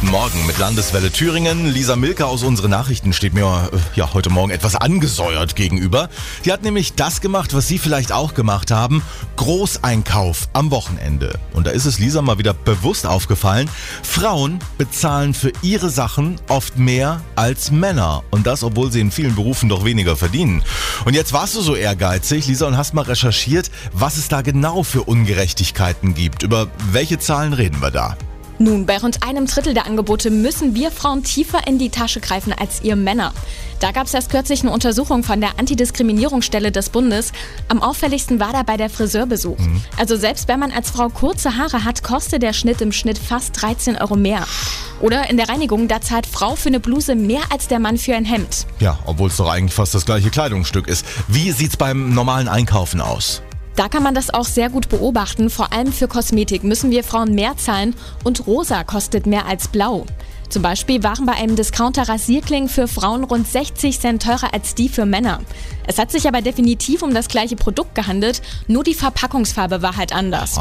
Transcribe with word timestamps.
Guten 0.00 0.12
Morgen 0.12 0.46
mit 0.46 0.56
Landeswelle 0.56 1.10
Thüringen. 1.10 1.66
Lisa 1.66 1.94
Milke 1.94 2.24
aus 2.24 2.42
unseren 2.42 2.70
Nachrichten 2.70 3.12
steht 3.12 3.34
mir 3.34 3.68
äh, 3.70 3.76
ja 3.94 4.14
heute 4.14 4.30
Morgen 4.30 4.50
etwas 4.50 4.74
angesäuert 4.74 5.56
gegenüber. 5.56 6.08
Die 6.42 6.52
hat 6.52 6.62
nämlich 6.62 6.94
das 6.94 7.20
gemacht, 7.20 7.52
was 7.52 7.68
Sie 7.68 7.76
vielleicht 7.76 8.10
auch 8.10 8.32
gemacht 8.32 8.70
haben. 8.70 9.02
Großeinkauf 9.36 10.48
am 10.54 10.70
Wochenende. 10.70 11.38
Und 11.52 11.66
da 11.66 11.72
ist 11.72 11.84
es 11.84 11.98
Lisa 11.98 12.22
mal 12.22 12.38
wieder 12.38 12.54
bewusst 12.54 13.04
aufgefallen. 13.04 13.68
Frauen 14.02 14.60
bezahlen 14.78 15.34
für 15.34 15.52
ihre 15.60 15.90
Sachen 15.90 16.40
oft 16.48 16.78
mehr 16.78 17.20
als 17.36 17.70
Männer. 17.70 18.22
Und 18.30 18.46
das, 18.46 18.64
obwohl 18.64 18.90
sie 18.90 19.02
in 19.02 19.10
vielen 19.10 19.34
Berufen 19.34 19.68
doch 19.68 19.84
weniger 19.84 20.16
verdienen. 20.16 20.64
Und 21.04 21.12
jetzt 21.12 21.34
warst 21.34 21.56
du 21.56 21.60
so 21.60 21.74
ehrgeizig, 21.74 22.46
Lisa, 22.46 22.66
und 22.66 22.78
hast 22.78 22.94
mal 22.94 23.02
recherchiert, 23.02 23.70
was 23.92 24.16
es 24.16 24.28
da 24.28 24.40
genau 24.40 24.82
für 24.82 25.02
Ungerechtigkeiten 25.02 26.14
gibt. 26.14 26.42
Über 26.42 26.68
welche 26.90 27.18
Zahlen 27.18 27.52
reden 27.52 27.82
wir 27.82 27.90
da? 27.90 28.16
Nun, 28.62 28.84
bei 28.84 28.98
rund 28.98 29.22
einem 29.22 29.46
Drittel 29.46 29.72
der 29.72 29.86
Angebote 29.86 30.30
müssen 30.30 30.74
wir 30.74 30.90
Frauen 30.90 31.24
tiefer 31.24 31.66
in 31.66 31.78
die 31.78 31.88
Tasche 31.88 32.20
greifen 32.20 32.52
als 32.52 32.82
ihr 32.82 32.94
Männer. 32.94 33.32
Da 33.80 33.90
gab 33.90 34.06
es 34.06 34.12
erst 34.12 34.30
kürzlich 34.30 34.60
eine 34.60 34.70
Untersuchung 34.70 35.22
von 35.22 35.40
der 35.40 35.58
Antidiskriminierungsstelle 35.58 36.70
des 36.70 36.90
Bundes. 36.90 37.32
Am 37.68 37.80
auffälligsten 37.80 38.38
war 38.38 38.52
dabei 38.52 38.76
der 38.76 38.90
Friseurbesuch. 38.90 39.56
Mhm. 39.56 39.80
Also 39.96 40.14
selbst 40.16 40.46
wenn 40.46 40.60
man 40.60 40.72
als 40.72 40.90
Frau 40.90 41.08
kurze 41.08 41.56
Haare 41.56 41.86
hat, 41.86 42.02
kostet 42.02 42.42
der 42.42 42.52
Schnitt 42.52 42.82
im 42.82 42.92
Schnitt 42.92 43.16
fast 43.16 43.62
13 43.62 43.96
Euro 43.96 44.16
mehr. 44.16 44.46
Oder 45.00 45.30
in 45.30 45.38
der 45.38 45.48
Reinigung, 45.48 45.88
da 45.88 46.02
zahlt 46.02 46.26
Frau 46.26 46.54
für 46.54 46.68
eine 46.68 46.80
Bluse 46.80 47.14
mehr 47.14 47.40
als 47.48 47.66
der 47.66 47.78
Mann 47.78 47.96
für 47.96 48.14
ein 48.14 48.26
Hemd. 48.26 48.66
Ja, 48.78 48.98
obwohl 49.06 49.30
es 49.30 49.38
doch 49.38 49.50
eigentlich 49.50 49.72
fast 49.72 49.94
das 49.94 50.04
gleiche 50.04 50.28
Kleidungsstück 50.28 50.86
ist. 50.86 51.06
Wie 51.28 51.50
sieht's 51.52 51.78
beim 51.78 52.12
normalen 52.12 52.48
Einkaufen 52.48 53.00
aus? 53.00 53.40
Da 53.80 53.88
kann 53.88 54.02
man 54.02 54.14
das 54.14 54.28
auch 54.28 54.44
sehr 54.44 54.68
gut 54.68 54.90
beobachten. 54.90 55.48
Vor 55.48 55.72
allem 55.72 55.90
für 55.90 56.06
Kosmetik 56.06 56.64
müssen 56.64 56.90
wir 56.90 57.02
Frauen 57.02 57.34
mehr 57.34 57.56
zahlen 57.56 57.94
und 58.24 58.46
rosa 58.46 58.84
kostet 58.84 59.24
mehr 59.24 59.46
als 59.46 59.68
blau. 59.68 60.04
Zum 60.50 60.60
Beispiel 60.60 61.02
waren 61.02 61.24
bei 61.24 61.32
einem 61.32 61.56
Discounter 61.56 62.06
Rasierklingen 62.06 62.68
für 62.68 62.88
Frauen 62.88 63.24
rund 63.24 63.48
60 63.48 63.98
Cent 63.98 64.22
teurer 64.22 64.52
als 64.52 64.74
die 64.74 64.90
für 64.90 65.06
Männer. 65.06 65.40
Es 65.86 65.96
hat 65.96 66.12
sich 66.12 66.28
aber 66.28 66.42
definitiv 66.42 67.02
um 67.02 67.14
das 67.14 67.28
gleiche 67.28 67.56
Produkt 67.56 67.94
gehandelt, 67.94 68.42
nur 68.68 68.84
die 68.84 68.92
Verpackungsfarbe 68.92 69.80
war 69.80 69.96
halt 69.96 70.14
anders. 70.14 70.60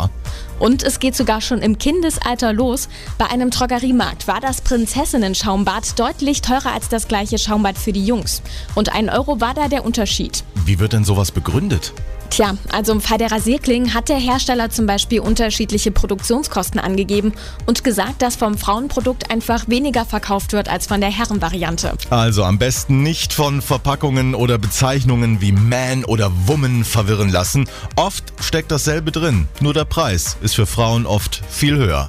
Und 0.58 0.84
es 0.84 1.02
geht 1.02 1.18
sogar 1.18 1.42
schon 1.42 1.62
im 1.62 1.78
Kindesalter 1.78 2.54
los. 2.54 2.88
Bei 3.18 3.26
einem 3.26 3.50
Drogeriemarkt 3.50 4.30
war 4.30 4.40
das 4.40 4.62
Prinzessinnen-Schaumbad 4.62 6.00
deutlich 6.00 6.42
teurer 6.42 6.72
als 6.72 6.88
das 6.88 7.10
gleiche 7.10 7.38
Schaumbad 7.38 7.78
für 7.78 7.92
die 7.92 8.06
Jungs. 8.06 8.42
Und 8.76 8.96
ein 8.96 9.10
Euro 9.10 9.42
war 9.42 9.54
da 9.56 9.68
der 9.68 9.84
Unterschied. 9.84 10.46
Wie 10.64 10.80
wird 10.80 10.94
denn 10.94 11.04
sowas 11.04 11.32
begründet? 11.32 11.92
Tja, 12.30 12.56
also 12.72 12.92
im 12.92 13.02
Fall 13.02 13.18
der 13.18 13.32
Rasierklingen 13.32 13.94
hat 13.94 14.08
der 14.08 14.18
Hersteller 14.18 14.70
zum 14.70 14.86
Beispiel 14.86 15.20
unterschiedliche 15.20 15.92
Produktionskosten 15.92 16.80
angegeben 16.80 17.34
und 17.66 17.84
gesagt, 17.84 18.22
dass 18.22 18.36
vom 18.36 18.58
Frauenprodukt 18.58 19.32
einfach 19.32 19.68
weniger 19.68 20.06
verkauft 20.06 20.54
wird 20.54 20.70
als 20.70 20.88
von 20.88 21.02
der 21.02 21.12
Herrenvariante. 21.12 21.94
Also 22.10 22.44
am 22.44 22.60
besten 22.60 23.04
nicht 23.04 23.34
von 23.34 23.62
Verpackungen 23.62 24.36
oder 24.36 24.58
Bezeichnungen 24.58 25.42
wie 25.42 25.52
Man 25.52 26.06
oder 26.06 26.32
Woman 26.46 26.86
verwirren 26.86 27.30
lassen. 27.30 27.68
Oft 27.96 28.24
steckt 28.40 28.72
dasselbe 28.72 29.12
drin, 29.12 29.48
nur 29.60 29.74
der 29.74 29.86
Preis 29.86 30.38
ist 30.42 30.56
für 30.56 30.68
Frauen 30.68 31.06
oft 31.06 31.42
viel 31.50 31.76
höher. 31.76 32.08